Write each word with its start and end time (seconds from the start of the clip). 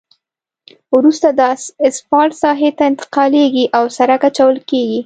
وروسته 0.95 1.27
دا 1.39 1.49
اسفالټ 1.89 2.31
ساحې 2.41 2.69
ته 2.77 2.83
انتقالیږي 2.91 3.65
او 3.77 3.83
په 3.89 3.93
سرک 3.97 4.21
اچول 4.29 4.55
کیږي 4.69 4.99